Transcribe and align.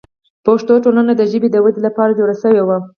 پښتو 0.45 0.73
ټولنه 0.83 1.11
د 1.15 1.21
ژبې 1.31 1.49
د 1.51 1.57
ودې 1.65 1.81
لپاره 1.87 2.15
جوړه 2.19 2.35
شوه. 2.41 2.77